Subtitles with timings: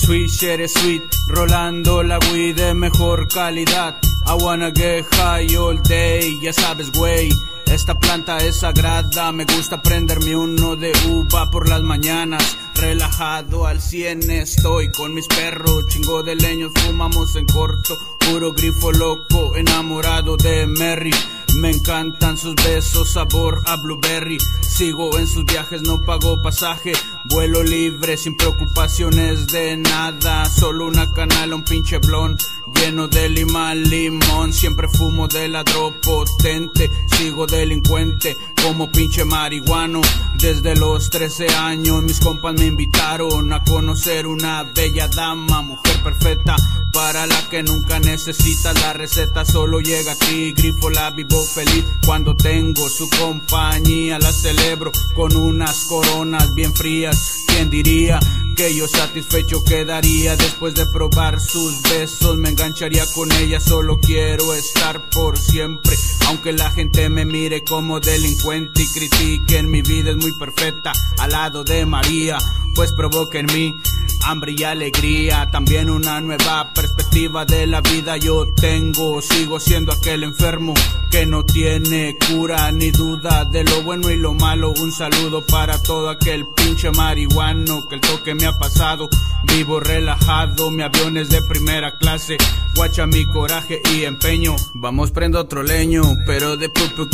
[0.00, 3.96] Sweet, eres sweet, rolando la weed de mejor calidad.
[4.26, 7.28] I wanna get high all day, ya sabes, güey.
[7.66, 12.56] Esta planta es sagrada, me gusta prenderme uno de uva por las mañanas.
[12.74, 17.98] Relajado al cien estoy con mis perros, chingo de leños, fumamos en corto.
[18.20, 21.10] Puro grifo loco, enamorado de Mary.
[21.58, 24.38] Me encantan sus besos, sabor a blueberry.
[24.60, 26.92] Sigo en sus viajes, no pago pasaje.
[27.24, 30.44] Vuelo libre, sin preocupaciones de nada.
[30.44, 32.38] Solo una canal, un pinche blon.
[32.76, 34.52] Lleno de lima, limón.
[34.52, 36.88] Siempre fumo de ladro potente.
[37.16, 40.00] Sigo delincuente como pinche marihuano.
[40.36, 46.56] Desde los 13 años mis compas me invitaron a conocer una bella dama, mujer perfecta
[46.92, 51.84] para la que nunca necesitas la receta, solo llega a ti, grifo la vivo feliz
[52.04, 58.18] cuando tengo su compañía, la celebro con unas coronas bien frías, ¿quién diría?
[58.58, 62.36] Que yo satisfecho quedaría después de probar sus besos.
[62.38, 65.96] Me engancharía con ella, solo quiero estar por siempre.
[66.26, 71.30] Aunque la gente me mire como delincuente y critiquen, mi vida es muy perfecta al
[71.30, 72.38] lado de María,
[72.74, 73.76] pues provoca en mí
[74.24, 80.24] hambre y alegría, también una nueva perspectiva de la vida yo tengo, sigo siendo aquel
[80.24, 80.74] enfermo
[81.10, 85.80] que no tiene cura ni duda de lo bueno y lo malo, un saludo para
[85.82, 89.08] todo aquel pinche marihuano que el toque me ha pasado,
[89.44, 92.36] vivo relajado, mi avión es de primera clase,
[92.74, 97.06] guacha mi coraje y empeño, vamos prendo otro leño, pero de purple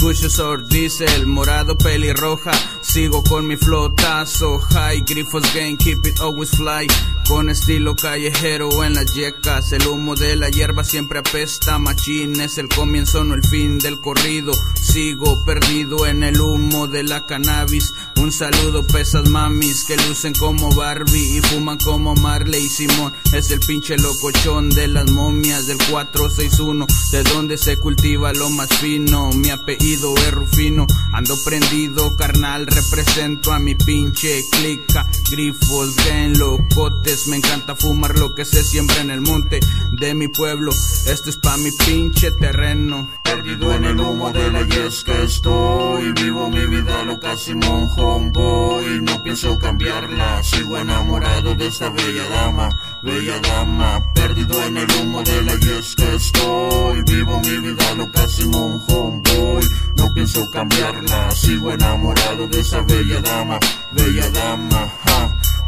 [0.42, 6.86] or diesel, morado pelirroja, sigo con mi flotazo, high, grifos game, keep it always fly,
[7.28, 11.78] con estilo callejero en las yecas, el humo de la hierba siempre apesta.
[11.78, 14.52] Machín es el comienzo, no el fin del corrido.
[14.74, 17.94] Sigo perdido en el humo de la cannabis.
[18.24, 23.12] Un saludo, pesas mamis que lucen como Barbie y fuman como Marley y Simón.
[23.34, 28.70] Es el pinche locochón de las momias del 461, de donde se cultiva lo más
[28.78, 29.28] fino.
[29.34, 32.66] Mi apellido es Rufino, ando prendido, carnal.
[32.66, 39.02] Represento a mi pinche clica, grifos, gen, locotes me encanta fumar lo que se siembra
[39.02, 39.60] en el monte
[39.92, 40.72] de mi pueblo.
[40.72, 43.06] Este es pa' mi pinche terreno.
[43.34, 46.12] Perdido en el humo de la yesca estoy.
[46.12, 49.00] Vivo mi vida loca Simón Homeboy.
[49.02, 50.40] No pienso cambiarla.
[50.44, 52.68] Sigo enamorado de esta bella dama.
[53.02, 54.00] Bella dama.
[54.14, 57.02] Perdido en el humo de la yesca estoy.
[57.02, 59.64] Vivo mi vida loca Simón Homeboy.
[59.96, 61.32] No pienso cambiarla.
[61.32, 63.58] Sigo enamorado de esa bella dama.
[63.90, 64.92] Bella dama.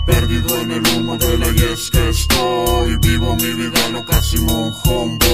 [0.06, 5.25] Perdido en el humo de la yes que estoy Vivo mi vida loca un homeboy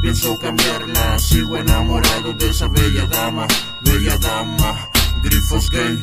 [0.00, 1.18] Pienso cambiarla.
[1.18, 3.46] Sigo enamorado de esa bella dama
[3.82, 4.88] Bella dama
[5.22, 6.02] Grifos gay